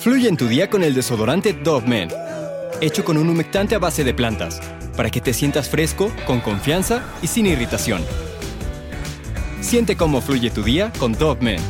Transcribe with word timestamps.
Fluye 0.00 0.30
en 0.30 0.38
tu 0.38 0.48
día 0.48 0.70
con 0.70 0.82
el 0.82 0.94
desodorante 0.94 1.52
Dove 1.52 1.86
Men, 1.86 2.08
hecho 2.80 3.04
con 3.04 3.18
un 3.18 3.28
humectante 3.28 3.74
a 3.74 3.78
base 3.78 4.02
de 4.02 4.14
plantas, 4.14 4.58
para 4.96 5.10
que 5.10 5.20
te 5.20 5.34
sientas 5.34 5.68
fresco, 5.68 6.10
con 6.26 6.40
confianza 6.40 7.04
y 7.20 7.26
sin 7.26 7.44
irritación. 7.44 8.00
Siente 9.60 9.96
cómo 9.96 10.22
fluye 10.22 10.48
tu 10.48 10.62
día 10.62 10.90
con 10.98 11.12
Dove 11.12 11.42
Men. 11.42 11.60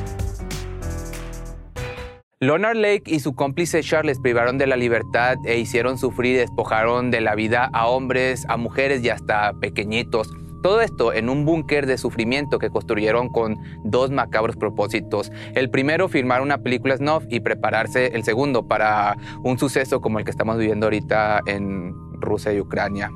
Leonard 2.38 2.76
Lake 2.76 3.02
y 3.06 3.18
su 3.18 3.34
cómplice 3.34 3.82
Charles 3.82 4.20
privaron 4.20 4.58
de 4.58 4.68
la 4.68 4.76
libertad 4.76 5.34
e 5.44 5.58
hicieron 5.58 5.98
sufrir 5.98 6.36
y 6.36 6.38
despojaron 6.38 7.10
de 7.10 7.22
la 7.22 7.34
vida 7.34 7.68
a 7.72 7.88
hombres, 7.88 8.46
a 8.48 8.56
mujeres 8.56 9.02
y 9.02 9.08
hasta 9.08 9.54
pequeñitos. 9.60 10.30
Todo 10.62 10.80
esto 10.80 11.12
en 11.12 11.28
un 11.28 11.44
búnker 11.44 11.86
de 11.86 11.96
sufrimiento 11.96 12.58
que 12.58 12.70
construyeron 12.70 13.30
con 13.30 13.56
dos 13.84 14.10
macabros 14.10 14.56
propósitos. 14.56 15.32
El 15.54 15.70
primero, 15.70 16.08
filmar 16.08 16.42
una 16.42 16.58
película 16.58 16.96
snuff 16.96 17.24
y 17.28 17.40
prepararse 17.40 18.08
el 18.08 18.24
segundo 18.24 18.68
para 18.68 19.16
un 19.42 19.58
suceso 19.58 20.00
como 20.00 20.18
el 20.18 20.24
que 20.24 20.30
estamos 20.30 20.58
viviendo 20.58 20.86
ahorita 20.86 21.40
en 21.46 21.94
Rusia 22.20 22.52
y 22.52 22.60
Ucrania. 22.60 23.10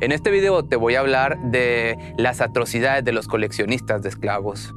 En 0.00 0.12
este 0.12 0.30
video 0.30 0.64
te 0.64 0.76
voy 0.76 0.94
a 0.94 1.00
hablar 1.00 1.38
de 1.50 2.14
las 2.16 2.40
atrocidades 2.40 3.04
de 3.04 3.12
los 3.12 3.26
coleccionistas 3.26 4.02
de 4.02 4.08
esclavos. 4.08 4.74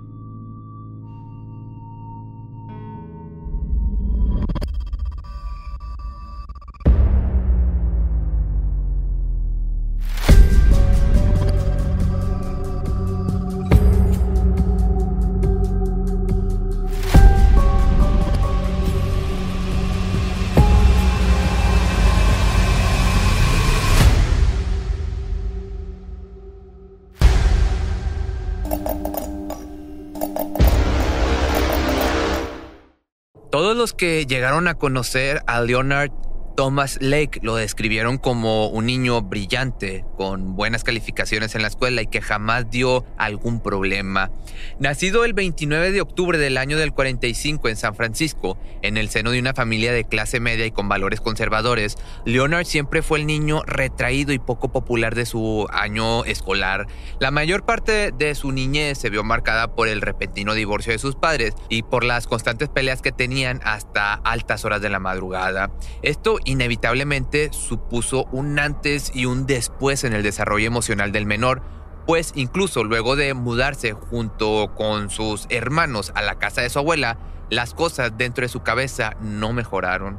Los 33.77 33.93
que 33.93 34.25
llegaron 34.25 34.67
a 34.67 34.75
conocer 34.75 35.41
a 35.47 35.61
Leonard 35.61 36.11
Thomas 36.57 36.97
Lake 37.01 37.39
lo 37.43 37.55
describieron 37.55 38.17
como 38.17 38.65
un 38.69 38.87
niño 38.87 39.21
brillante, 39.21 40.03
con 40.17 40.55
buenas 40.55 40.83
calificaciones 40.83 41.53
en 41.53 41.61
la 41.61 41.67
escuela 41.67 42.01
y 42.01 42.07
que 42.07 42.19
jamás 42.19 42.71
dio 42.71 43.05
algún 43.15 43.61
problema. 43.61 44.31
Nacido 44.79 45.23
el 45.23 45.33
29 45.33 45.91
de 45.91 46.01
octubre 46.01 46.39
del 46.39 46.57
año 46.57 46.79
del 46.79 46.93
45 46.93 47.69
en 47.69 47.75
San 47.75 47.93
Francisco, 47.93 48.57
en 48.81 48.97
el 48.97 49.09
seno 49.09 49.29
de 49.29 49.39
una 49.39 49.53
familia 49.53 49.93
de 49.93 50.05
clase 50.05 50.39
media 50.39 50.65
y 50.65 50.71
con 50.71 50.89
valores 50.89 51.21
conservadores, 51.21 51.95
Leonard 52.25 52.65
siempre 52.65 53.03
fue 53.03 53.19
el 53.19 53.27
niño 53.27 53.61
retraído 53.67 54.33
y 54.33 54.39
poco 54.39 54.71
popular 54.71 55.13
de 55.13 55.27
su 55.27 55.67
año 55.71 56.25
escolar. 56.25 56.87
La 57.19 57.29
mayor 57.29 57.67
parte 57.67 58.11
de 58.11 58.33
su 58.33 58.51
niñez 58.51 58.97
se 58.97 59.11
vio 59.11 59.23
marcada 59.23 59.75
por 59.75 59.87
el 59.89 60.01
repentino 60.01 60.55
divorcio 60.55 60.91
de 60.91 60.97
sus 60.97 61.15
padres 61.15 61.53
y 61.69 61.83
por 61.83 62.03
las 62.03 62.25
constantes 62.25 62.69
peleas 62.69 63.03
que 63.03 63.11
tenían 63.11 63.61
hasta 63.63 64.15
altas 64.15 64.65
horas 64.65 64.81
de 64.81 64.89
la 64.89 64.97
madrugada. 64.97 65.69
Esto 66.01 66.39
inevitablemente 66.47 67.51
supuso 67.51 68.25
un 68.31 68.57
antes 68.57 69.11
y 69.13 69.25
un 69.25 69.45
después 69.45 70.03
en 70.03 70.13
el 70.13 70.23
desarrollo 70.23 70.65
emocional 70.65 71.11
del 71.11 71.25
menor, 71.25 71.61
pues 72.07 72.31
incluso 72.35 72.83
luego 72.83 73.15
de 73.15 73.33
mudarse 73.33 73.91
junto 73.91 74.73
con 74.75 75.09
sus 75.09 75.45
hermanos 75.49 76.11
a 76.15 76.21
la 76.21 76.39
casa 76.39 76.61
de 76.61 76.69
su 76.69 76.79
abuela, 76.79 77.19
las 77.49 77.73
cosas 77.73 78.17
dentro 78.17 78.43
de 78.43 78.49
su 78.49 78.61
cabeza 78.61 79.15
no 79.21 79.53
mejoraron. 79.53 80.17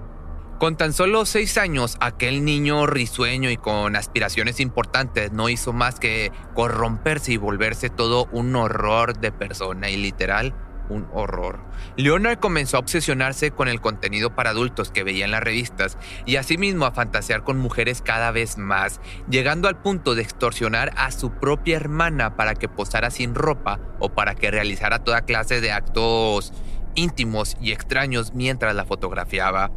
Con 0.58 0.76
tan 0.76 0.92
solo 0.92 1.24
seis 1.24 1.56
años, 1.56 1.96
aquel 2.00 2.44
niño 2.44 2.86
risueño 2.86 3.48
y 3.48 3.56
con 3.56 3.96
aspiraciones 3.96 4.60
importantes 4.60 5.32
no 5.32 5.48
hizo 5.48 5.72
más 5.72 6.00
que 6.00 6.32
corromperse 6.54 7.32
y 7.32 7.36
volverse 7.36 7.90
todo 7.90 8.28
un 8.32 8.54
horror 8.56 9.18
de 9.18 9.32
persona 9.32 9.88
y 9.88 9.96
literal 9.96 10.54
un 10.88 11.08
horror. 11.12 11.60
Leonard 11.96 12.38
comenzó 12.38 12.76
a 12.76 12.80
obsesionarse 12.80 13.50
con 13.50 13.68
el 13.68 13.80
contenido 13.80 14.34
para 14.34 14.50
adultos 14.50 14.90
que 14.90 15.04
veía 15.04 15.24
en 15.24 15.30
las 15.30 15.42
revistas 15.42 15.98
y 16.26 16.36
asimismo 16.36 16.86
a 16.86 16.92
fantasear 16.92 17.44
con 17.44 17.58
mujeres 17.58 18.02
cada 18.02 18.30
vez 18.30 18.58
más, 18.58 19.00
llegando 19.28 19.68
al 19.68 19.80
punto 19.80 20.14
de 20.14 20.22
extorsionar 20.22 20.92
a 20.96 21.10
su 21.10 21.32
propia 21.32 21.76
hermana 21.76 22.36
para 22.36 22.54
que 22.54 22.68
posara 22.68 23.10
sin 23.10 23.34
ropa 23.34 23.80
o 23.98 24.10
para 24.10 24.34
que 24.34 24.50
realizara 24.50 25.04
toda 25.04 25.22
clase 25.22 25.60
de 25.60 25.72
actos 25.72 26.52
íntimos 26.94 27.56
y 27.60 27.72
extraños 27.72 28.34
mientras 28.34 28.74
la 28.74 28.84
fotografiaba. 28.84 29.70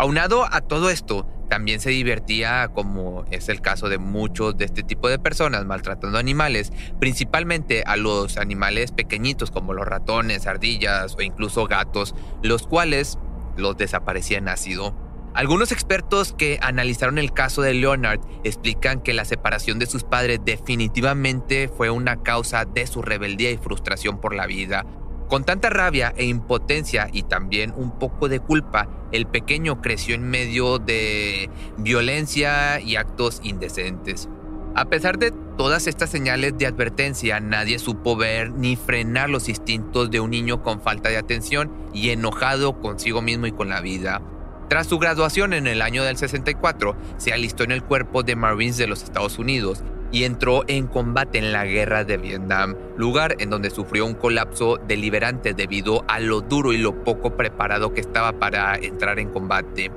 Aunado 0.00 0.46
a 0.48 0.60
todo 0.60 0.90
esto, 0.90 1.26
también 1.48 1.80
se 1.80 1.90
divertía, 1.90 2.68
como 2.68 3.24
es 3.32 3.48
el 3.48 3.60
caso 3.60 3.88
de 3.88 3.98
muchos 3.98 4.56
de 4.56 4.64
este 4.64 4.84
tipo 4.84 5.08
de 5.08 5.18
personas, 5.18 5.64
maltratando 5.64 6.18
animales, 6.18 6.72
principalmente 7.00 7.82
a 7.84 7.96
los 7.96 8.36
animales 8.36 8.92
pequeñitos 8.92 9.50
como 9.50 9.72
los 9.72 9.86
ratones, 9.86 10.46
ardillas 10.46 11.16
o 11.16 11.22
incluso 11.22 11.66
gatos, 11.66 12.14
los 12.42 12.66
cuales 12.68 13.18
los 13.56 13.76
desaparecían 13.76 14.48
ácido. 14.48 14.94
Algunos 15.34 15.72
expertos 15.72 16.32
que 16.32 16.58
analizaron 16.62 17.18
el 17.18 17.32
caso 17.32 17.62
de 17.62 17.74
Leonard 17.74 18.20
explican 18.44 19.00
que 19.00 19.12
la 19.12 19.24
separación 19.24 19.78
de 19.78 19.86
sus 19.86 20.04
padres 20.04 20.40
definitivamente 20.44 21.68
fue 21.68 21.90
una 21.90 22.22
causa 22.22 22.64
de 22.64 22.86
su 22.86 23.02
rebeldía 23.02 23.50
y 23.50 23.56
frustración 23.56 24.20
por 24.20 24.34
la 24.34 24.46
vida, 24.46 24.86
con 25.28 25.44
tanta 25.44 25.68
rabia 25.68 26.14
e 26.16 26.24
impotencia 26.24 27.08
y 27.12 27.22
también 27.22 27.74
un 27.76 27.98
poco 27.98 28.28
de 28.30 28.40
culpa, 28.40 28.88
el 29.12 29.26
pequeño 29.26 29.82
creció 29.82 30.14
en 30.14 30.28
medio 30.28 30.78
de 30.78 31.50
violencia 31.76 32.80
y 32.80 32.96
actos 32.96 33.40
indecentes. 33.42 34.28
A 34.74 34.86
pesar 34.86 35.18
de 35.18 35.32
todas 35.58 35.86
estas 35.86 36.08
señales 36.08 36.56
de 36.56 36.66
advertencia, 36.66 37.40
nadie 37.40 37.78
supo 37.78 38.16
ver 38.16 38.52
ni 38.52 38.76
frenar 38.76 39.28
los 39.28 39.48
instintos 39.50 40.10
de 40.10 40.20
un 40.20 40.30
niño 40.30 40.62
con 40.62 40.80
falta 40.80 41.10
de 41.10 41.18
atención 41.18 41.70
y 41.92 42.10
enojado 42.10 42.80
consigo 42.80 43.20
mismo 43.20 43.46
y 43.46 43.52
con 43.52 43.68
la 43.68 43.80
vida. 43.80 44.22
Tras 44.68 44.86
su 44.86 44.98
graduación 44.98 45.52
en 45.52 45.66
el 45.66 45.82
año 45.82 46.04
del 46.04 46.16
64, 46.16 46.96
se 47.16 47.32
alistó 47.32 47.64
en 47.64 47.72
el 47.72 47.82
cuerpo 47.82 48.22
de 48.22 48.36
Marines 48.36 48.76
de 48.76 48.86
los 48.86 49.02
Estados 49.02 49.38
Unidos 49.38 49.82
y 50.10 50.24
entró 50.24 50.64
en 50.68 50.86
combate 50.86 51.38
en 51.38 51.52
la 51.52 51.64
guerra 51.64 52.04
de 52.04 52.16
Vietnam, 52.16 52.76
lugar 52.96 53.36
en 53.38 53.50
donde 53.50 53.70
sufrió 53.70 54.06
un 54.06 54.14
colapso 54.14 54.78
deliberante 54.86 55.54
debido 55.54 56.04
a 56.08 56.20
lo 56.20 56.40
duro 56.40 56.72
y 56.72 56.78
lo 56.78 57.04
poco 57.04 57.36
preparado 57.36 57.92
que 57.92 58.00
estaba 58.00 58.32
para 58.32 58.76
entrar 58.76 59.18
en 59.18 59.30
combate. 59.30 59.90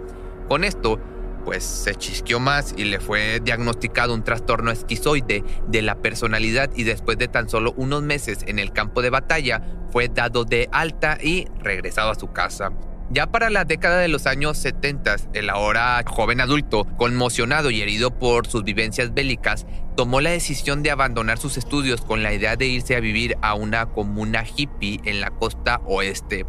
Con 0.47 0.63
esto, 0.63 0.99
pues 1.45 1.63
se 1.63 1.95
chisqueó 1.95 2.39
más 2.39 2.73
y 2.77 2.85
le 2.85 2.99
fue 2.99 3.39
diagnosticado 3.39 4.13
un 4.13 4.23
trastorno 4.23 4.71
esquizoide 4.71 5.43
de 5.67 5.81
la 5.81 5.95
personalidad 5.95 6.69
y 6.75 6.83
después 6.83 7.17
de 7.17 7.27
tan 7.27 7.49
solo 7.49 7.73
unos 7.77 8.03
meses 8.03 8.43
en 8.47 8.59
el 8.59 8.71
campo 8.71 9.01
de 9.01 9.09
batalla 9.09 9.61
fue 9.91 10.07
dado 10.07 10.45
de 10.45 10.69
alta 10.71 11.17
y 11.21 11.47
regresado 11.59 12.11
a 12.11 12.15
su 12.15 12.31
casa. 12.31 12.71
Ya 13.13 13.27
para 13.27 13.49
la 13.49 13.65
década 13.65 13.99
de 13.99 14.07
los 14.07 14.25
años 14.25 14.57
70, 14.57 15.17
el 15.33 15.49
ahora 15.49 16.01
joven 16.07 16.39
adulto, 16.39 16.85
conmocionado 16.95 17.69
y 17.69 17.81
herido 17.81 18.17
por 18.17 18.47
sus 18.47 18.63
vivencias 18.63 19.13
bélicas, 19.13 19.65
tomó 20.01 20.19
la 20.19 20.31
decisión 20.31 20.81
de 20.81 20.89
abandonar 20.89 21.37
sus 21.37 21.57
estudios 21.57 22.01
con 22.01 22.23
la 22.23 22.33
idea 22.33 22.55
de 22.55 22.65
irse 22.65 22.95
a 22.95 22.99
vivir 22.99 23.37
a 23.43 23.53
una 23.53 23.85
comuna 23.85 24.43
hippie 24.43 24.99
en 25.03 25.21
la 25.21 25.29
costa 25.29 25.79
oeste. 25.85 26.43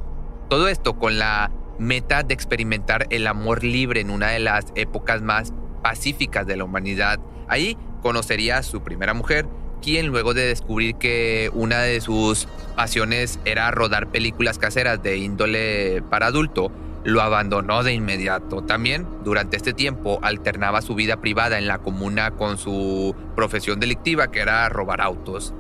Todo 0.49 0.69
esto 0.69 0.99
con 0.99 1.19
la 1.19 1.53
meta 1.79 2.23
de 2.23 2.33
experimentar 2.33 3.07
el 3.11 3.27
amor 3.27 3.63
libre 3.63 4.01
en 4.01 4.09
una 4.09 4.29
de 4.29 4.39
las 4.39 4.65
épocas 4.75 5.21
más 5.21 5.53
pacíficas 5.83 6.47
de 6.47 6.57
la 6.57 6.65
humanidad. 6.65 7.21
Ahí 7.47 7.77
conocería 8.01 8.57
a 8.57 8.63
su 8.63 8.83
primera 8.83 9.13
mujer, 9.13 9.47
quien 9.83 10.07
luego 10.07 10.33
de 10.33 10.47
descubrir 10.47 10.95
que 10.95 11.51
una 11.53 11.81
de 11.81 12.01
sus 12.01 12.49
pasiones 12.75 13.39
era 13.45 13.71
rodar 13.71 14.11
películas 14.11 14.57
caseras 14.57 15.03
de 15.03 15.19
índole 15.19 16.03
para 16.09 16.29
adulto, 16.29 16.73
lo 17.05 17.23
abandonó 17.23 17.83
de 17.83 17.93
inmediato. 17.93 18.63
También 18.63 19.07
durante 19.25 19.57
este 19.57 19.73
tiempo 19.73 20.19
alternaba 20.23 20.83
su 20.83 20.95
vida 20.95 21.21
privada 21.21 21.59
en 21.59 21.67
la 21.67 21.79
comuna 21.79 22.33
con 22.33 22.59
su 22.59 23.15
profesión 23.35 23.81
delictiva 23.81 24.31
que 24.31 24.41
era 24.41 24.69
robar 24.69 25.01
autos. 25.01 25.55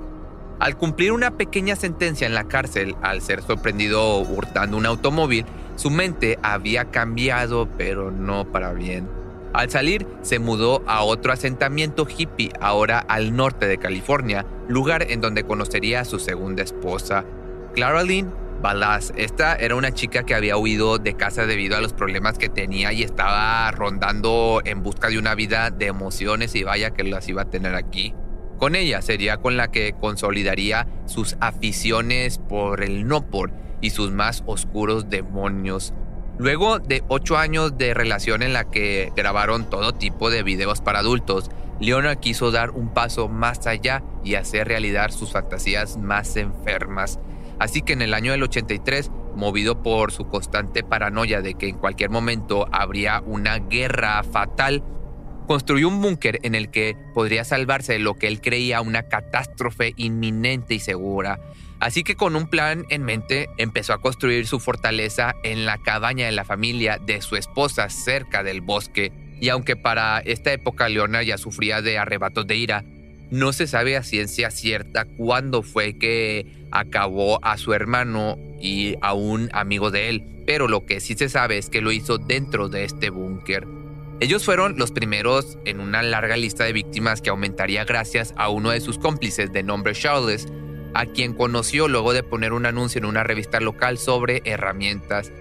Al 0.58 0.76
cumplir 0.76 1.12
una 1.12 1.32
pequeña 1.32 1.74
sentencia 1.74 2.26
en 2.26 2.34
la 2.34 2.44
cárcel, 2.44 2.94
al 3.02 3.20
ser 3.20 3.42
sorprendido 3.42 4.20
hurtando 4.20 4.76
un 4.76 4.86
automóvil, 4.86 5.44
su 5.76 5.90
mente 5.90 6.38
había 6.42 6.84
cambiado 6.86 7.68
pero 7.76 8.10
no 8.10 8.44
para 8.44 8.72
bien. 8.72 9.08
Al 9.54 9.70
salir, 9.70 10.06
se 10.22 10.38
mudó 10.38 10.82
a 10.86 11.02
otro 11.02 11.32
asentamiento 11.32 12.06
hippie, 12.06 12.52
ahora 12.60 13.00
al 13.00 13.36
norte 13.36 13.66
de 13.66 13.76
California, 13.76 14.46
lugar 14.68 15.10
en 15.10 15.20
donde 15.20 15.44
conocería 15.44 16.00
a 16.00 16.04
su 16.06 16.18
segunda 16.18 16.62
esposa, 16.62 17.24
Clara 17.74 18.02
Lynn 18.02 18.30
Balaz. 18.62 19.12
Esta 19.16 19.56
era 19.56 19.74
una 19.74 19.92
chica 19.92 20.22
que 20.22 20.34
había 20.34 20.56
huido 20.56 20.98
de 20.98 21.14
casa 21.14 21.46
debido 21.46 21.76
a 21.76 21.80
los 21.80 21.92
problemas 21.92 22.38
que 22.38 22.48
tenía 22.48 22.92
y 22.92 23.02
estaba 23.02 23.70
rondando 23.72 24.62
en 24.64 24.82
busca 24.82 25.08
de 25.08 25.18
una 25.18 25.34
vida 25.34 25.70
de 25.70 25.86
emociones 25.86 26.54
y 26.54 26.62
vaya 26.62 26.92
que 26.92 27.04
las 27.04 27.28
iba 27.28 27.42
a 27.42 27.50
tener 27.50 27.74
aquí. 27.74 28.14
Con 28.58 28.76
ella 28.76 29.02
sería 29.02 29.38
con 29.38 29.56
la 29.56 29.72
que 29.72 29.94
consolidaría 30.00 30.86
sus 31.06 31.36
aficiones 31.40 32.38
por 32.38 32.82
el 32.82 33.06
no 33.08 33.28
por 33.28 33.52
y 33.80 33.90
sus 33.90 34.12
más 34.12 34.44
oscuros 34.46 35.10
demonios 35.10 35.92
Luego 36.38 36.78
de 36.78 37.04
ocho 37.08 37.36
años 37.36 37.76
de 37.76 37.92
relación 37.92 38.42
en 38.42 38.52
la 38.52 38.70
que 38.70 39.12
grabaron 39.14 39.68
todo 39.68 39.92
tipo 39.92 40.30
de 40.30 40.42
videos 40.42 40.80
para 40.80 41.00
adultos, 41.00 41.50
Leonard 41.78 42.18
quiso 42.18 42.50
dar 42.50 42.70
un 42.70 42.92
paso 42.94 43.28
más 43.28 43.66
allá 43.66 44.02
y 44.24 44.34
hacer 44.36 44.66
realidad 44.66 45.10
sus 45.10 45.32
fantasías 45.32 45.98
más 45.98 46.36
enfermas. 46.36 47.20
Así 47.62 47.80
que 47.82 47.92
en 47.92 48.02
el 48.02 48.12
año 48.12 48.32
del 48.32 48.42
83, 48.42 49.12
movido 49.36 49.84
por 49.84 50.10
su 50.10 50.26
constante 50.26 50.82
paranoia 50.82 51.42
de 51.42 51.54
que 51.54 51.68
en 51.68 51.78
cualquier 51.78 52.10
momento 52.10 52.66
habría 52.72 53.20
una 53.20 53.60
guerra 53.60 54.20
fatal, 54.24 54.82
construyó 55.46 55.86
un 55.86 56.02
búnker 56.02 56.40
en 56.42 56.56
el 56.56 56.72
que 56.72 56.96
podría 57.14 57.44
salvarse 57.44 57.92
de 57.92 57.98
lo 58.00 58.14
que 58.14 58.26
él 58.26 58.40
creía 58.40 58.80
una 58.80 59.04
catástrofe 59.04 59.94
inminente 59.96 60.74
y 60.74 60.80
segura. 60.80 61.38
Así 61.78 62.02
que 62.02 62.16
con 62.16 62.34
un 62.34 62.48
plan 62.48 62.84
en 62.90 63.04
mente 63.04 63.48
empezó 63.58 63.92
a 63.92 64.00
construir 64.00 64.48
su 64.48 64.58
fortaleza 64.58 65.36
en 65.44 65.64
la 65.64 65.78
cabaña 65.78 66.26
de 66.26 66.32
la 66.32 66.44
familia 66.44 66.98
de 66.98 67.22
su 67.22 67.36
esposa 67.36 67.88
cerca 67.90 68.42
del 68.42 68.60
bosque. 68.60 69.12
Y 69.40 69.50
aunque 69.50 69.76
para 69.76 70.18
esta 70.18 70.52
época 70.52 70.88
Leonard 70.88 71.26
ya 71.26 71.38
sufría 71.38 71.80
de 71.80 71.96
arrebatos 71.96 72.44
de 72.44 72.56
ira, 72.56 72.84
no 73.32 73.54
se 73.54 73.66
sabe 73.66 73.96
a 73.96 74.02
ciencia 74.02 74.50
cierta 74.50 75.06
cuándo 75.06 75.62
fue 75.62 75.96
que 75.96 76.66
acabó 76.70 77.42
a 77.42 77.56
su 77.56 77.72
hermano 77.72 78.36
y 78.60 78.96
a 79.00 79.14
un 79.14 79.48
amigo 79.54 79.90
de 79.90 80.10
él, 80.10 80.22
pero 80.46 80.68
lo 80.68 80.84
que 80.84 81.00
sí 81.00 81.14
se 81.14 81.30
sabe 81.30 81.56
es 81.56 81.70
que 81.70 81.80
lo 81.80 81.92
hizo 81.92 82.18
dentro 82.18 82.68
de 82.68 82.84
este 82.84 83.08
búnker. 83.08 83.66
Ellos 84.20 84.44
fueron 84.44 84.76
los 84.76 84.92
primeros 84.92 85.56
en 85.64 85.80
una 85.80 86.02
larga 86.02 86.36
lista 86.36 86.64
de 86.64 86.74
víctimas 86.74 87.22
que 87.22 87.30
aumentaría 87.30 87.86
gracias 87.86 88.34
a 88.36 88.50
uno 88.50 88.68
de 88.68 88.82
sus 88.82 88.98
cómplices 88.98 89.50
de 89.50 89.62
nombre 89.62 89.94
Charles, 89.94 90.46
a 90.92 91.06
quien 91.06 91.32
conoció 91.32 91.88
luego 91.88 92.12
de 92.12 92.22
poner 92.22 92.52
un 92.52 92.66
anuncio 92.66 92.98
en 92.98 93.06
una 93.06 93.24
revista 93.24 93.60
local 93.60 93.96
sobre 93.96 94.42
herramientas. 94.44 95.32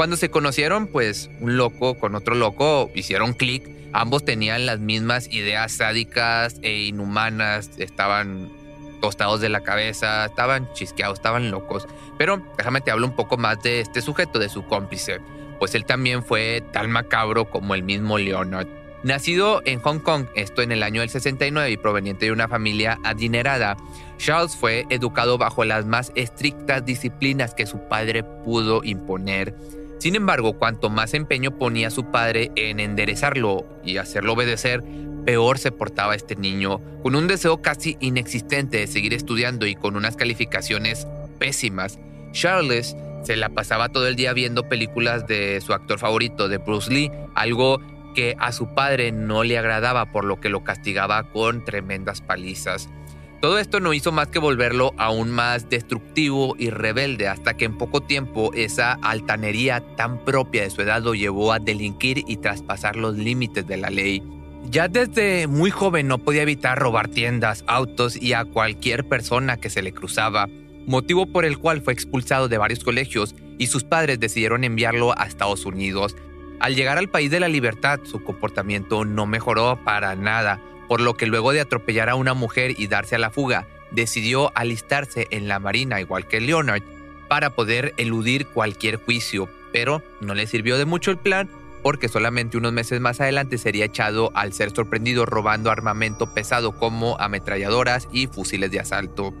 Cuando 0.00 0.16
se 0.16 0.30
conocieron, 0.30 0.86
pues 0.86 1.28
un 1.40 1.58
loco 1.58 1.98
con 1.98 2.14
otro 2.14 2.34
loco 2.34 2.90
hicieron 2.94 3.34
clic. 3.34 3.68
Ambos 3.92 4.24
tenían 4.24 4.64
las 4.64 4.80
mismas 4.80 5.30
ideas 5.30 5.72
sádicas 5.72 6.56
e 6.62 6.84
inhumanas, 6.84 7.72
estaban 7.76 8.48
tostados 9.02 9.42
de 9.42 9.50
la 9.50 9.60
cabeza, 9.60 10.24
estaban 10.24 10.72
chisqueados, 10.72 11.18
estaban 11.18 11.50
locos. 11.50 11.86
Pero 12.16 12.42
déjame 12.56 12.80
te 12.80 12.90
hablo 12.90 13.08
un 13.08 13.14
poco 13.14 13.36
más 13.36 13.62
de 13.62 13.80
este 13.80 14.00
sujeto, 14.00 14.38
de 14.38 14.48
su 14.48 14.64
cómplice, 14.64 15.20
pues 15.58 15.74
él 15.74 15.84
también 15.84 16.24
fue 16.24 16.62
tan 16.72 16.90
macabro 16.90 17.50
como 17.50 17.74
el 17.74 17.82
mismo 17.82 18.16
Leonard. 18.16 18.68
Nacido 19.02 19.60
en 19.66 19.80
Hong 19.80 19.98
Kong, 19.98 20.28
esto 20.34 20.62
en 20.62 20.72
el 20.72 20.82
año 20.82 21.02
del 21.02 21.10
69 21.10 21.72
y 21.72 21.76
proveniente 21.76 22.24
de 22.24 22.32
una 22.32 22.48
familia 22.48 22.98
adinerada, 23.04 23.76
Charles 24.16 24.56
fue 24.56 24.86
educado 24.88 25.36
bajo 25.36 25.62
las 25.66 25.84
más 25.84 26.10
estrictas 26.14 26.86
disciplinas 26.86 27.52
que 27.54 27.66
su 27.66 27.86
padre 27.86 28.22
pudo 28.22 28.82
imponer. 28.82 29.54
Sin 30.00 30.16
embargo, 30.16 30.54
cuanto 30.54 30.88
más 30.88 31.12
empeño 31.12 31.58
ponía 31.58 31.90
su 31.90 32.10
padre 32.10 32.50
en 32.56 32.80
enderezarlo 32.80 33.66
y 33.84 33.98
hacerlo 33.98 34.32
obedecer, 34.32 34.82
peor 35.26 35.58
se 35.58 35.72
portaba 35.72 36.14
este 36.14 36.36
niño, 36.36 36.80
con 37.02 37.14
un 37.14 37.28
deseo 37.28 37.60
casi 37.60 37.98
inexistente 38.00 38.78
de 38.78 38.86
seguir 38.86 39.12
estudiando 39.12 39.66
y 39.66 39.74
con 39.74 39.96
unas 39.96 40.16
calificaciones 40.16 41.06
pésimas. 41.38 41.98
Charles 42.32 42.96
se 43.24 43.36
la 43.36 43.50
pasaba 43.50 43.90
todo 43.90 44.08
el 44.08 44.16
día 44.16 44.32
viendo 44.32 44.70
películas 44.70 45.26
de 45.26 45.60
su 45.60 45.74
actor 45.74 45.98
favorito, 45.98 46.48
de 46.48 46.56
Bruce 46.56 46.90
Lee, 46.90 47.10
algo 47.34 47.78
que 48.14 48.36
a 48.38 48.52
su 48.52 48.74
padre 48.74 49.12
no 49.12 49.44
le 49.44 49.58
agradaba 49.58 50.06
por 50.06 50.24
lo 50.24 50.40
que 50.40 50.48
lo 50.48 50.64
castigaba 50.64 51.24
con 51.24 51.62
tremendas 51.62 52.22
palizas. 52.22 52.88
Todo 53.40 53.58
esto 53.58 53.80
no 53.80 53.94
hizo 53.94 54.12
más 54.12 54.28
que 54.28 54.38
volverlo 54.38 54.92
aún 54.98 55.30
más 55.30 55.70
destructivo 55.70 56.54
y 56.58 56.68
rebelde 56.68 57.26
hasta 57.26 57.56
que 57.56 57.64
en 57.64 57.78
poco 57.78 58.02
tiempo 58.02 58.52
esa 58.54 58.98
altanería 59.02 59.80
tan 59.96 60.22
propia 60.24 60.62
de 60.62 60.70
su 60.70 60.82
edad 60.82 61.02
lo 61.02 61.14
llevó 61.14 61.52
a 61.52 61.58
delinquir 61.58 62.22
y 62.26 62.36
traspasar 62.36 62.96
los 62.96 63.16
límites 63.16 63.66
de 63.66 63.78
la 63.78 63.88
ley. 63.88 64.22
Ya 64.70 64.88
desde 64.88 65.46
muy 65.46 65.70
joven 65.70 66.06
no 66.06 66.18
podía 66.18 66.42
evitar 66.42 66.78
robar 66.78 67.08
tiendas, 67.08 67.64
autos 67.66 68.20
y 68.20 68.34
a 68.34 68.44
cualquier 68.44 69.08
persona 69.08 69.56
que 69.56 69.70
se 69.70 69.80
le 69.80 69.92
cruzaba, 69.92 70.48
motivo 70.86 71.24
por 71.24 71.46
el 71.46 71.56
cual 71.56 71.80
fue 71.80 71.94
expulsado 71.94 72.48
de 72.48 72.58
varios 72.58 72.84
colegios 72.84 73.34
y 73.56 73.68
sus 73.68 73.84
padres 73.84 74.20
decidieron 74.20 74.64
enviarlo 74.64 75.18
a 75.18 75.24
Estados 75.24 75.64
Unidos, 75.64 76.14
al 76.60 76.76
llegar 76.76 76.98
al 76.98 77.08
país 77.08 77.30
de 77.30 77.40
la 77.40 77.48
libertad, 77.48 78.00
su 78.04 78.22
comportamiento 78.22 79.06
no 79.06 79.24
mejoró 79.24 79.82
para 79.82 80.14
nada, 80.14 80.60
por 80.90 81.00
lo 81.00 81.14
que 81.14 81.26
luego 81.26 81.52
de 81.52 81.60
atropellar 81.60 82.08
a 82.08 82.16
una 82.16 82.34
mujer 82.34 82.74
y 82.76 82.88
darse 82.88 83.14
a 83.14 83.20
la 83.20 83.30
fuga, 83.30 83.68
decidió 83.92 84.50
alistarse 84.56 85.28
en 85.30 85.46
la 85.46 85.60
Marina, 85.60 86.00
igual 86.00 86.26
que 86.26 86.40
Leonard, 86.40 86.82
para 87.28 87.50
poder 87.50 87.94
eludir 87.96 88.48
cualquier 88.48 88.96
juicio, 88.96 89.48
pero 89.72 90.02
no 90.20 90.34
le 90.34 90.48
sirvió 90.48 90.78
de 90.78 90.86
mucho 90.86 91.12
el 91.12 91.16
plan 91.16 91.48
porque 91.84 92.08
solamente 92.08 92.56
unos 92.56 92.72
meses 92.72 93.00
más 93.00 93.20
adelante 93.20 93.56
sería 93.56 93.84
echado 93.84 94.32
al 94.34 94.52
ser 94.52 94.72
sorprendido 94.72 95.26
robando 95.26 95.70
armamento 95.70 96.34
pesado 96.34 96.72
como 96.72 97.16
ametralladoras 97.20 98.08
y 98.10 98.26
fusiles 98.26 98.72
de 98.72 98.80
asalto. 98.80 99.32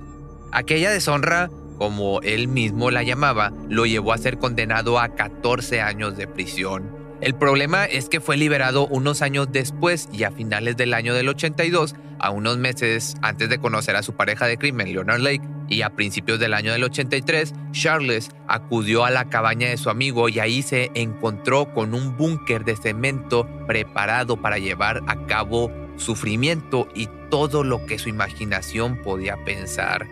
Aquella 0.52 0.92
deshonra, 0.92 1.50
como 1.78 2.20
él 2.22 2.46
mismo 2.46 2.92
la 2.92 3.02
llamaba, 3.02 3.52
lo 3.68 3.86
llevó 3.86 4.12
a 4.12 4.18
ser 4.18 4.38
condenado 4.38 5.00
a 5.00 5.16
14 5.16 5.80
años 5.80 6.16
de 6.16 6.28
prisión. 6.28 6.99
El 7.20 7.34
problema 7.34 7.84
es 7.84 8.08
que 8.08 8.20
fue 8.20 8.38
liberado 8.38 8.86
unos 8.86 9.20
años 9.20 9.48
después 9.52 10.08
y 10.10 10.24
a 10.24 10.30
finales 10.30 10.78
del 10.78 10.94
año 10.94 11.14
del 11.14 11.28
82, 11.28 11.94
a 12.18 12.30
unos 12.30 12.56
meses 12.56 13.14
antes 13.20 13.50
de 13.50 13.58
conocer 13.58 13.94
a 13.94 14.02
su 14.02 14.14
pareja 14.14 14.46
de 14.46 14.56
crimen, 14.56 14.90
Leonard 14.90 15.20
Lake, 15.20 15.46
y 15.68 15.82
a 15.82 15.90
principios 15.90 16.40
del 16.40 16.54
año 16.54 16.72
del 16.72 16.84
83, 16.84 17.52
Charles 17.72 18.30
acudió 18.48 19.04
a 19.04 19.10
la 19.10 19.28
cabaña 19.28 19.68
de 19.68 19.76
su 19.76 19.90
amigo 19.90 20.30
y 20.30 20.38
ahí 20.38 20.62
se 20.62 20.90
encontró 20.94 21.72
con 21.74 21.94
un 21.94 22.16
búnker 22.16 22.64
de 22.64 22.76
cemento 22.76 23.46
preparado 23.66 24.40
para 24.40 24.58
llevar 24.58 25.02
a 25.06 25.26
cabo 25.26 25.70
sufrimiento 25.96 26.88
y 26.94 27.08
todo 27.30 27.64
lo 27.64 27.84
que 27.84 27.98
su 27.98 28.08
imaginación 28.08 28.96
podía 29.02 29.36
pensar. 29.44 30.06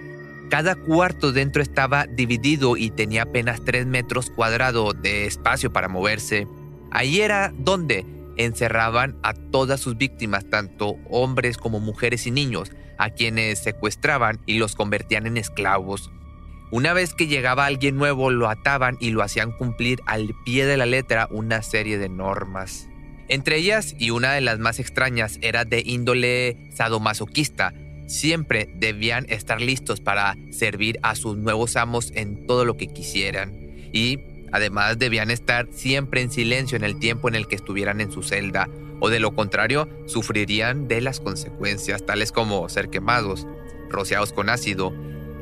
Cada 0.50 0.76
cuarto 0.76 1.32
dentro 1.32 1.62
estaba 1.62 2.06
dividido 2.06 2.76
y 2.76 2.90
tenía 2.90 3.22
apenas 3.22 3.62
3 3.64 3.86
metros 3.86 4.30
cuadrados 4.30 5.00
de 5.02 5.26
espacio 5.26 5.72
para 5.72 5.88
moverse. 5.88 6.46
Ahí 6.90 7.20
era 7.20 7.52
donde 7.56 8.06
encerraban 8.36 9.16
a 9.22 9.34
todas 9.34 9.80
sus 9.80 9.96
víctimas, 9.96 10.48
tanto 10.48 10.96
hombres 11.10 11.58
como 11.58 11.80
mujeres 11.80 12.26
y 12.26 12.30
niños, 12.30 12.70
a 12.96 13.10
quienes 13.10 13.58
secuestraban 13.58 14.40
y 14.46 14.58
los 14.58 14.74
convertían 14.74 15.26
en 15.26 15.36
esclavos. 15.36 16.10
Una 16.70 16.92
vez 16.92 17.14
que 17.14 17.26
llegaba 17.26 17.66
alguien 17.66 17.96
nuevo, 17.96 18.30
lo 18.30 18.48
ataban 18.48 18.96
y 19.00 19.10
lo 19.10 19.22
hacían 19.22 19.52
cumplir 19.52 20.00
al 20.06 20.34
pie 20.44 20.66
de 20.66 20.76
la 20.76 20.86
letra 20.86 21.26
una 21.30 21.62
serie 21.62 21.98
de 21.98 22.08
normas. 22.08 22.88
Entre 23.28 23.56
ellas, 23.56 23.94
y 23.98 24.10
una 24.10 24.32
de 24.32 24.40
las 24.40 24.58
más 24.58 24.78
extrañas, 24.78 25.38
era 25.42 25.64
de 25.64 25.82
índole 25.84 26.70
sadomasoquista. 26.72 27.72
Siempre 28.06 28.70
debían 28.74 29.26
estar 29.28 29.60
listos 29.60 30.00
para 30.00 30.36
servir 30.50 30.98
a 31.02 31.14
sus 31.14 31.36
nuevos 31.36 31.76
amos 31.76 32.10
en 32.14 32.46
todo 32.46 32.64
lo 32.64 32.76
que 32.76 32.88
quisieran. 32.88 33.52
Y 33.92 34.18
Además, 34.52 34.98
debían 34.98 35.30
estar 35.30 35.68
siempre 35.70 36.22
en 36.22 36.30
silencio 36.30 36.76
en 36.76 36.84
el 36.84 36.98
tiempo 36.98 37.28
en 37.28 37.34
el 37.34 37.46
que 37.46 37.56
estuvieran 37.56 38.00
en 38.00 38.10
su 38.10 38.22
celda, 38.22 38.68
o 39.00 39.10
de 39.10 39.20
lo 39.20 39.34
contrario, 39.34 39.88
sufrirían 40.06 40.88
de 40.88 41.00
las 41.00 41.20
consecuencias, 41.20 42.04
tales 42.04 42.32
como 42.32 42.68
ser 42.68 42.88
quemados, 42.88 43.46
rociados 43.90 44.32
con 44.32 44.48
ácido, 44.48 44.92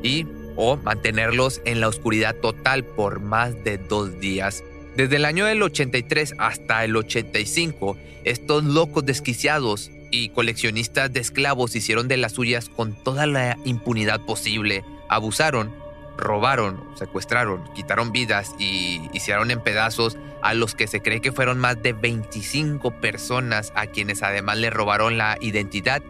y 0.02 0.26
o 0.56 0.76
mantenerlos 0.76 1.60
en 1.64 1.80
la 1.80 1.88
oscuridad 1.88 2.36
total 2.36 2.84
por 2.84 3.20
más 3.20 3.62
de 3.64 3.78
dos 3.78 4.18
días. 4.20 4.64
Desde 4.96 5.16
el 5.16 5.26
año 5.26 5.44
del 5.44 5.62
83 5.62 6.34
hasta 6.38 6.84
el 6.84 6.96
85, 6.96 7.96
estos 8.24 8.64
locos 8.64 9.04
desquiciados 9.04 9.90
y 10.10 10.30
coleccionistas 10.30 11.12
de 11.12 11.20
esclavos 11.20 11.76
hicieron 11.76 12.08
de 12.08 12.16
las 12.16 12.32
suyas 12.32 12.68
con 12.70 12.94
toda 13.04 13.26
la 13.26 13.58
impunidad 13.64 14.20
posible, 14.24 14.84
abusaron 15.08 15.74
robaron, 16.16 16.82
secuestraron, 16.94 17.64
quitaron 17.74 18.12
vidas 18.12 18.54
y 18.58 19.08
hicieron 19.12 19.50
en 19.50 19.60
pedazos 19.60 20.16
a 20.42 20.54
los 20.54 20.74
que 20.74 20.86
se 20.86 21.02
cree 21.02 21.20
que 21.20 21.32
fueron 21.32 21.58
más 21.58 21.82
de 21.82 21.92
25 21.92 22.90
personas 23.00 23.72
a 23.74 23.86
quienes 23.86 24.22
además 24.22 24.58
le 24.58 24.70
robaron 24.70 25.18
la 25.18 25.38
identidad 25.40 26.02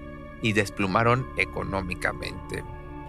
y 0.42 0.52
desplumaron 0.52 1.26
económicamente. 1.36 2.64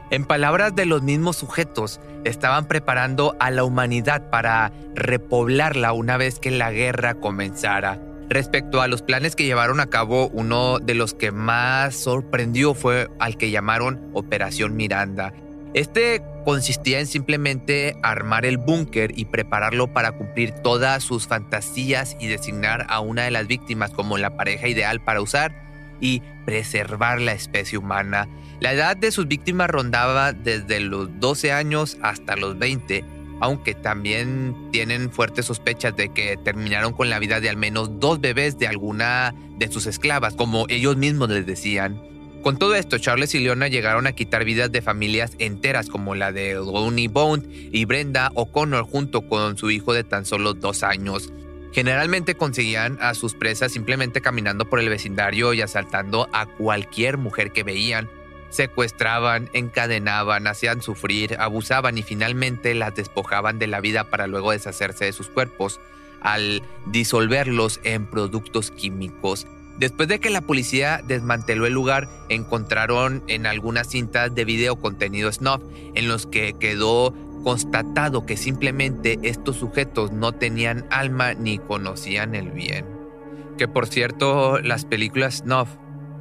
En 0.09 0.23
palabras 0.23 0.73
de 0.73 0.85
los 0.85 1.01
mismos 1.01 1.35
sujetos, 1.35 1.99
estaban 2.23 2.67
preparando 2.67 3.35
a 3.39 3.51
la 3.51 3.65
humanidad 3.65 4.29
para 4.29 4.71
repoblarla 4.95 5.91
una 5.91 6.15
vez 6.15 6.39
que 6.39 6.49
la 6.49 6.71
guerra 6.71 7.15
comenzara. 7.15 8.01
Respecto 8.29 8.81
a 8.81 8.87
los 8.87 9.01
planes 9.01 9.35
que 9.35 9.45
llevaron 9.45 9.79
a 9.79 9.87
cabo, 9.87 10.29
uno 10.29 10.79
de 10.79 10.93
los 10.93 11.13
que 11.13 11.31
más 11.31 11.95
sorprendió 11.95 12.73
fue 12.73 13.09
al 13.19 13.37
que 13.37 13.51
llamaron 13.51 14.09
Operación 14.13 14.75
Miranda, 14.77 15.33
este 15.73 16.23
consistía 16.47 17.01
en 17.01 17.07
simplemente 17.07 17.97
armar 18.03 18.45
el 18.45 18.57
búnker 18.57 19.11
y 19.17 19.25
prepararlo 19.25 19.87
para 19.87 20.13
cumplir 20.13 20.51
todas 20.51 21.03
sus 21.03 21.27
fantasías 21.27 22.15
y 22.21 22.27
designar 22.27 22.85
a 22.87 23.01
una 23.01 23.23
de 23.23 23.31
las 23.31 23.47
víctimas 23.47 23.91
como 23.91 24.17
la 24.17 24.37
pareja 24.37 24.69
ideal 24.69 25.01
para 25.01 25.19
usar 25.19 25.53
y 25.99 26.21
preservar 26.45 27.19
la 27.19 27.33
especie 27.33 27.77
humana. 27.77 28.29
La 28.61 28.71
edad 28.71 28.95
de 28.95 29.11
sus 29.11 29.27
víctimas 29.27 29.69
rondaba 29.69 30.31
desde 30.31 30.79
los 30.79 31.19
12 31.19 31.51
años 31.51 31.97
hasta 32.01 32.37
los 32.37 32.57
20 32.57 33.03
aunque 33.41 33.75
también 33.75 34.55
tienen 34.71 35.11
fuertes 35.11 35.47
sospechas 35.47 35.97
de 35.97 36.13
que 36.13 36.37
terminaron 36.37 36.93
con 36.93 37.09
la 37.09 37.19
vida 37.19 37.41
de 37.41 37.49
al 37.49 37.57
menos 37.57 37.99
dos 37.99 38.21
bebés 38.21 38.57
de 38.57 38.67
alguna 38.67 39.35
de 39.57 39.67
sus 39.67 39.85
esclavas, 39.85 40.33
como 40.33 40.65
ellos 40.69 40.95
mismos 40.95 41.29
les 41.29 41.45
decían. 41.45 42.01
Con 42.47 42.57
todo 42.57 42.75
esto, 42.75 42.97
Charles 42.97 43.35
y 43.35 43.39
Leona 43.39 43.67
llegaron 43.67 44.07
a 44.07 44.13
quitar 44.13 44.45
vidas 44.45 44.71
de 44.71 44.81
familias 44.81 45.33
enteras 45.37 45.89
como 45.89 46.15
la 46.15 46.31
de 46.31 46.53
Lonnie 46.53 47.09
Bond 47.09 47.45
y 47.51 47.83
Brenda 47.83 48.31
O'Connor 48.35 48.85
junto 48.85 49.27
con 49.27 49.57
su 49.57 49.69
hijo 49.69 49.91
de 49.91 50.05
tan 50.05 50.25
solo 50.25 50.53
dos 50.53 50.81
años. 50.81 51.33
Generalmente 51.73 52.35
conseguían 52.35 52.99
a 53.01 53.15
sus 53.15 53.33
presas 53.33 53.73
simplemente 53.73 54.21
caminando 54.21 54.63
por 54.63 54.79
el 54.79 54.87
vecindario 54.87 55.51
y 55.51 55.59
asaltando 55.59 56.29
a 56.31 56.45
cualquier 56.45 57.17
mujer 57.17 57.51
que 57.51 57.63
veían. 57.63 58.09
Secuestraban, 58.49 59.49
encadenaban, 59.51 60.47
hacían 60.47 60.81
sufrir, 60.81 61.35
abusaban 61.41 61.97
y 61.97 62.01
finalmente 62.01 62.73
las 62.75 62.95
despojaban 62.95 63.59
de 63.59 63.67
la 63.67 63.81
vida 63.81 64.05
para 64.05 64.25
luego 64.25 64.53
deshacerse 64.53 65.03
de 65.03 65.11
sus 65.11 65.27
cuerpos 65.27 65.81
al 66.21 66.63
disolverlos 66.85 67.81
en 67.83 68.05
productos 68.05 68.71
químicos. 68.71 69.47
Después 69.79 70.09
de 70.09 70.19
que 70.19 70.31
la 70.31 70.41
policía 70.41 71.01
desmanteló 71.07 71.67
el 71.67 71.73
lugar, 71.73 72.09
encontraron 72.29 73.23
en 73.27 73.45
algunas 73.45 73.87
cintas 73.87 74.33
de 74.33 74.43
video 74.43 74.75
contenido 74.77 75.31
snuff 75.31 75.61
en 75.93 76.07
los 76.07 76.25
que 76.25 76.53
quedó 76.59 77.13
constatado 77.43 78.25
que 78.25 78.37
simplemente 78.37 79.19
estos 79.21 79.57
sujetos 79.57 80.11
no 80.11 80.31
tenían 80.31 80.85
alma 80.89 81.35
ni 81.35 81.59
conocían 81.59 82.33
el 82.33 82.51
bien. 82.51 82.85
Que 83.57 83.67
por 83.67 83.87
cierto, 83.87 84.59
las 84.59 84.85
películas 84.85 85.37
snuff 85.37 85.69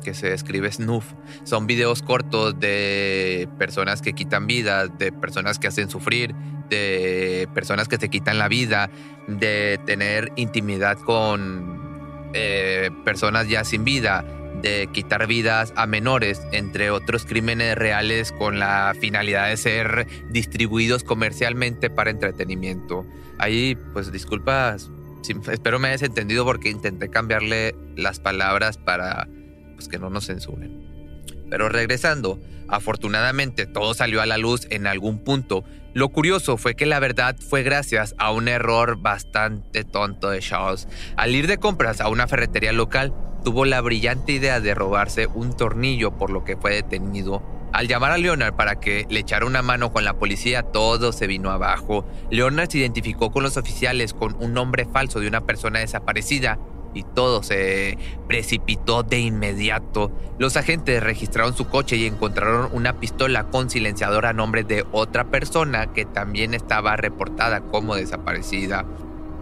que 0.04 0.14
se 0.14 0.32
escribe 0.32 0.70
snuff. 0.70 1.14
Son 1.42 1.66
videos 1.66 2.02
cortos 2.02 2.60
de 2.60 3.48
personas 3.58 4.02
que 4.02 4.12
quitan 4.12 4.46
vidas, 4.46 4.90
de 4.98 5.10
personas 5.10 5.58
que 5.58 5.66
hacen 5.66 5.90
sufrir, 5.90 6.32
de 6.68 7.48
personas 7.54 7.88
que 7.88 7.96
se 7.96 8.08
quitan 8.08 8.38
la 8.38 8.46
vida, 8.46 8.88
de 9.26 9.80
tener 9.84 10.30
intimidad 10.36 10.96
con 10.98 11.85
eh, 12.32 12.90
personas 13.04 13.48
ya 13.48 13.64
sin 13.64 13.84
vida, 13.84 14.24
de 14.62 14.88
quitar 14.92 15.26
vidas 15.26 15.72
a 15.76 15.86
menores, 15.86 16.40
entre 16.52 16.90
otros 16.90 17.24
crímenes 17.24 17.76
reales 17.76 18.32
con 18.32 18.58
la 18.58 18.94
finalidad 18.98 19.48
de 19.48 19.56
ser 19.56 20.06
distribuidos 20.30 21.04
comercialmente 21.04 21.90
para 21.90 22.10
entretenimiento. 22.10 23.06
Ahí, 23.38 23.76
pues 23.92 24.10
disculpas, 24.12 24.90
espero 25.50 25.78
me 25.78 25.88
hayas 25.88 26.02
entendido 26.02 26.44
porque 26.44 26.70
intenté 26.70 27.08
cambiarle 27.08 27.74
las 27.96 28.20
palabras 28.20 28.78
para 28.78 29.28
pues 29.74 29.88
que 29.88 29.98
no 29.98 30.10
nos 30.10 30.26
censuren. 30.26 30.86
Pero 31.50 31.68
regresando, 31.68 32.40
afortunadamente 32.68 33.66
todo 33.66 33.94
salió 33.94 34.20
a 34.20 34.26
la 34.26 34.38
luz 34.38 34.66
en 34.70 34.86
algún 34.86 35.18
punto. 35.18 35.64
Lo 35.96 36.10
curioso 36.10 36.58
fue 36.58 36.74
que 36.74 36.84
la 36.84 37.00
verdad 37.00 37.36
fue 37.40 37.62
gracias 37.62 38.14
a 38.18 38.30
un 38.30 38.48
error 38.48 38.98
bastante 39.00 39.82
tonto 39.82 40.28
de 40.28 40.40
Charles. 40.40 40.86
Al 41.16 41.34
ir 41.34 41.46
de 41.46 41.56
compras 41.56 42.02
a 42.02 42.10
una 42.10 42.28
ferretería 42.28 42.74
local, 42.74 43.14
tuvo 43.42 43.64
la 43.64 43.80
brillante 43.80 44.32
idea 44.32 44.60
de 44.60 44.74
robarse 44.74 45.26
un 45.26 45.56
tornillo 45.56 46.18
por 46.18 46.28
lo 46.28 46.44
que 46.44 46.58
fue 46.58 46.74
detenido. 46.74 47.42
Al 47.72 47.88
llamar 47.88 48.12
a 48.12 48.18
Leonard 48.18 48.54
para 48.56 48.78
que 48.78 49.06
le 49.08 49.20
echara 49.20 49.46
una 49.46 49.62
mano 49.62 49.90
con 49.90 50.04
la 50.04 50.18
policía, 50.18 50.64
todo 50.64 51.12
se 51.12 51.26
vino 51.26 51.50
abajo. 51.50 52.06
Leonard 52.30 52.68
se 52.68 52.76
identificó 52.76 53.32
con 53.32 53.42
los 53.42 53.56
oficiales 53.56 54.12
con 54.12 54.36
un 54.38 54.52
nombre 54.52 54.84
falso 54.84 55.18
de 55.20 55.28
una 55.28 55.46
persona 55.46 55.78
desaparecida 55.78 56.58
y 56.96 57.02
todo 57.02 57.42
se 57.42 57.98
precipitó 58.26 59.02
de 59.02 59.20
inmediato. 59.20 60.10
Los 60.38 60.56
agentes 60.56 61.02
registraron 61.02 61.54
su 61.54 61.68
coche 61.68 61.96
y 61.96 62.06
encontraron 62.06 62.70
una 62.72 62.94
pistola 62.94 63.44
con 63.44 63.68
silenciador 63.68 64.24
a 64.24 64.32
nombre 64.32 64.64
de 64.64 64.84
otra 64.92 65.24
persona 65.24 65.92
que 65.92 66.06
también 66.06 66.54
estaba 66.54 66.96
reportada 66.96 67.60
como 67.60 67.94
desaparecida. 67.94 68.86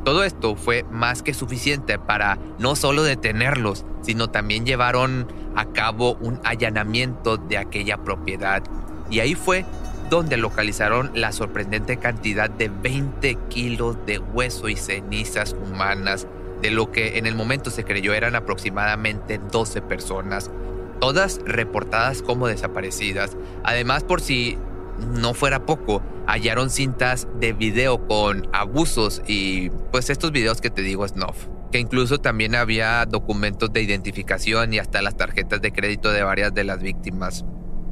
Todo 0.04 0.24
esto 0.24 0.56
fue 0.56 0.84
más 0.90 1.22
que 1.22 1.32
suficiente 1.32 1.98
para 1.98 2.38
no 2.58 2.74
solo 2.74 3.04
detenerlos, 3.04 3.86
sino 4.02 4.28
también 4.28 4.66
llevaron 4.66 5.32
a 5.54 5.66
cabo 5.66 6.14
un 6.20 6.40
allanamiento 6.44 7.36
de 7.36 7.56
aquella 7.56 7.98
propiedad. 7.98 8.62
Y 9.10 9.20
ahí 9.20 9.34
fue 9.36 9.64
donde 10.10 10.36
localizaron 10.36 11.12
la 11.14 11.32
sorprendente 11.32 11.98
cantidad 11.98 12.50
de 12.50 12.68
20 12.68 13.38
kilos 13.48 13.96
de 14.06 14.18
hueso 14.18 14.68
y 14.68 14.76
cenizas 14.76 15.54
humanas 15.54 16.26
de 16.64 16.70
lo 16.70 16.90
que 16.90 17.18
en 17.18 17.26
el 17.26 17.34
momento 17.34 17.70
se 17.70 17.84
creyó 17.84 18.14
eran 18.14 18.34
aproximadamente 18.34 19.38
12 19.52 19.82
personas, 19.82 20.50
todas 20.98 21.42
reportadas 21.44 22.22
como 22.22 22.46
desaparecidas. 22.46 23.36
Además, 23.64 24.02
por 24.02 24.22
si 24.22 24.56
no 24.98 25.34
fuera 25.34 25.66
poco, 25.66 26.00
hallaron 26.26 26.70
cintas 26.70 27.28
de 27.38 27.52
video 27.52 28.08
con 28.08 28.48
abusos 28.54 29.20
y 29.26 29.68
pues 29.92 30.08
estos 30.08 30.32
videos 30.32 30.62
que 30.62 30.70
te 30.70 30.80
digo 30.80 31.06
snuff, 31.06 31.48
que 31.70 31.80
incluso 31.80 32.16
también 32.16 32.54
había 32.54 33.04
documentos 33.04 33.70
de 33.70 33.82
identificación 33.82 34.72
y 34.72 34.78
hasta 34.78 35.02
las 35.02 35.18
tarjetas 35.18 35.60
de 35.60 35.70
crédito 35.70 36.12
de 36.12 36.22
varias 36.22 36.54
de 36.54 36.64
las 36.64 36.80
víctimas. 36.80 37.44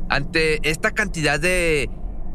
Ante 0.08 0.66
esta 0.66 0.92
cantidad 0.92 1.38
de 1.38 1.90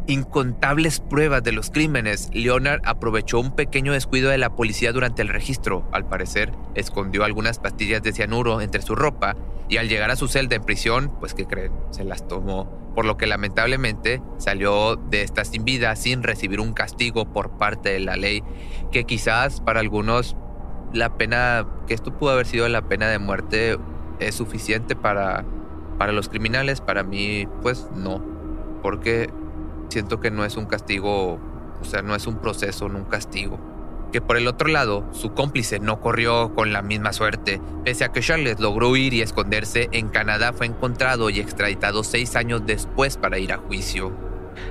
incontables 0.08 1.02
pruebas 1.02 1.44
de 1.44 1.52
los 1.52 1.70
crímenes, 1.70 2.30
Leonard 2.34 2.82
aprovechó 2.86 3.40
un 3.40 3.56
pequeño 3.56 3.92
descuido 3.92 4.30
de 4.30 4.38
la 4.38 4.56
policía 4.56 4.94
durante 4.94 5.22
el 5.22 5.28
registro. 5.28 5.88
Al 5.92 6.08
parecer, 6.08 6.54
escondió 6.76 7.26
algunas 7.26 7.60
pastillas 7.60 8.02
de 8.02 8.14
cianuro 8.14 8.62
entre 8.62 8.82
su 8.82 8.96
ropa 8.96 9.36
y 9.70 9.78
al 9.78 9.90
llegar 9.90 10.10
a 10.10 10.16
su 10.16 10.30
celda 10.30 10.56
en 10.56 10.64
prisión, 10.64 11.12
pues 11.20 11.34
que 11.34 11.46
creen, 11.46 11.74
se 11.92 12.06
las 12.06 12.26
tomó, 12.28 12.70
por 12.96 13.06
lo 13.06 13.18
que 13.18 13.28
lamentablemente 13.28 14.22
salió 14.38 14.96
de 14.96 15.24
esta 15.24 15.44
sin 15.44 15.66
vida 15.66 15.96
sin 15.98 16.24
recibir 16.24 16.62
un 16.62 16.74
castigo 16.74 17.26
por 17.32 17.58
parte 17.58 17.90
de 17.90 18.00
la 18.00 18.16
ley, 18.16 18.44
que 18.92 19.04
quizás 19.04 19.60
para 19.60 19.82
algunos 19.82 20.38
la 20.94 21.18
pena, 21.18 21.68
que 21.86 21.94
esto 21.94 22.18
pudo 22.18 22.32
haber 22.32 22.46
sido 22.46 22.68
la 22.70 22.88
pena 22.88 23.10
de 23.10 23.20
muerte, 23.20 23.78
es 24.20 24.36
suficiente 24.36 24.96
para, 24.96 25.44
para 25.98 26.14
los 26.14 26.30
criminales, 26.30 26.80
para 26.80 27.04
mí 27.04 27.46
pues 27.62 27.90
no, 27.94 28.24
porque 28.82 29.30
siento 29.90 30.20
que 30.20 30.32
no 30.32 30.46
es 30.46 30.58
un 30.58 30.66
castigo, 30.66 31.40
o 31.82 31.86
sea, 31.86 32.02
no 32.02 32.16
es 32.16 32.28
un 32.28 32.38
proceso, 32.38 32.90
no 32.90 33.00
un 33.00 33.06
castigo. 33.06 33.60
Que 34.12 34.22
por 34.22 34.38
el 34.38 34.48
otro 34.48 34.70
lado, 34.70 35.06
su 35.12 35.34
cómplice 35.34 35.80
no 35.80 36.00
corrió 36.00 36.54
con 36.56 36.72
la 36.72 36.82
misma 36.82 37.12
suerte. 37.12 37.60
Pese 37.84 38.06
a 38.06 38.12
que 38.12 38.22
Charles 38.22 38.60
logró 38.60 38.90
huir 38.90 39.14
y 39.14 39.22
esconderse, 39.22 39.90
en 39.92 40.10
Canadá 40.10 40.54
fue 40.54 40.66
encontrado 40.66 41.30
y 41.30 41.40
extraditado 41.40 42.04
seis 42.04 42.36
años 42.36 42.62
después 42.66 43.18
para 43.18 43.38
ir 43.38 43.52
a 43.52 43.58
juicio. 43.58 44.28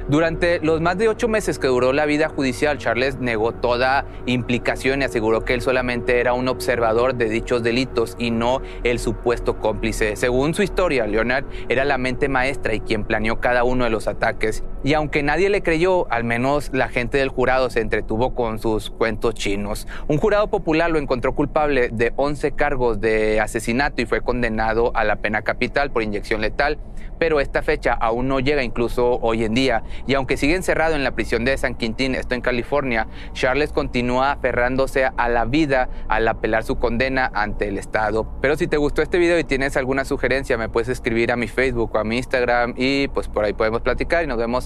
Durante 0.09 0.61
los 0.61 0.81
más 0.81 0.99
de 0.99 1.09
ocho 1.09 1.29
meses 1.29 1.59
que 1.59 1.67
duró 1.67 1.93
la 1.93 2.07
vida 2.07 2.29
judicial, 2.29 2.79
Charles 2.79 3.19
negó 3.19 3.53
toda 3.53 4.07
implicación 4.27 5.03
y 5.03 5.05
aseguró 5.05 5.45
que 5.45 5.55
él 5.55 5.61
solamente 5.61 6.21
era 6.21 6.33
un 6.33 6.49
observador 6.49 7.15
de 7.15 7.29
dichos 7.29 7.63
delitos 7.63 8.15
y 8.19 8.31
no 8.31 8.63
el 8.85 8.99
supuesto 8.99 9.59
cómplice. 9.59 10.17
Según 10.17 10.55
su 10.55 10.63
historia, 10.63 11.07
Leonard 11.07 11.45
era 11.69 11.85
la 11.85 11.99
mente 11.99 12.29
maestra 12.29 12.75
y 12.75 12.81
quien 12.81 13.05
planeó 13.05 13.41
cada 13.41 13.65
uno 13.65 13.85
de 13.85 13.91
los 13.91 14.07
ataques. 14.07 14.63
Y 14.85 14.95
aunque 14.95 15.23
nadie 15.23 15.51
le 15.51 15.63
creyó, 15.63 16.11
al 16.13 16.25
menos 16.25 16.71
la 16.73 16.89
gente 16.89 17.19
del 17.19 17.29
jurado 17.29 17.71
se 17.71 17.81
entretuvo 17.81 18.35
con 18.35 18.59
sus 18.59 18.91
cuentos 18.91 19.35
chinos. 19.35 19.89
Un 20.09 20.19
jurado 20.19 20.49
popular 20.49 20.91
lo 20.91 20.99
encontró 20.99 21.35
culpable 21.35 21.89
de 21.91 22.13
11 22.17 22.53
cargos 22.53 23.01
de 23.01 23.41
asesinato 23.41 24.03
y 24.03 24.07
fue 24.07 24.21
condenado 24.21 24.93
a 24.95 25.05
la 25.05 25.17
pena 25.17 25.43
capital 25.43 25.91
por 25.91 26.03
inyección 26.03 26.41
letal 26.41 26.79
pero 27.19 27.41
esta 27.41 27.63
fecha 27.63 27.93
aún 27.93 28.29
no 28.29 28.41
llega 28.41 28.63
incluso 28.63 29.19
hoy 29.23 29.45
en 29.45 29.55
día. 29.55 29.83
Y 30.07 30.15
aunque 30.15 30.37
sigue 30.37 30.55
encerrado 30.55 30.95
en 30.95 31.05
la 31.05 31.13
prisión 31.13 31.45
de 31.45 31.57
San 31.57 31.75
Quintín, 31.75 32.15
esto 32.15 32.35
en 32.35 32.41
California, 32.41 33.07
Charles 33.33 33.73
continúa 33.73 34.33
aferrándose 34.33 35.09
a 35.17 35.29
la 35.29 35.45
vida 35.45 35.89
al 36.09 36.29
apelar 36.29 36.65
su 36.65 36.77
condena 36.77 37.31
ante 37.35 37.69
el 37.69 37.79
Estado. 37.79 38.29
Pero 38.41 38.57
si 38.57 38.67
te 38.67 38.77
gustó 38.77 39.03
este 39.03 39.19
video 39.19 39.39
y 39.39 39.45
tienes 39.45 39.77
alguna 39.77 40.05
sugerencia, 40.05 40.59
me 40.59 40.69
puedes 40.69 40.89
escribir 40.89 41.33
a 41.33 41.37
mi 41.37 41.49
Facebook 41.49 41.91
o 41.95 41.99
a 41.99 42.05
mi 42.05 42.17
Instagram 42.17 42.75
y 42.77 43.09
pues 43.09 43.29
por 43.29 43.45
ahí 43.45 43.53
podemos 43.53 43.81
platicar 43.81 44.25
y 44.25 44.27
nos 44.27 44.39
vemos 44.39 44.66